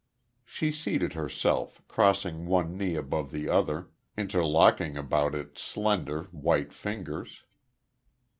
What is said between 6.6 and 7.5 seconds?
fingers.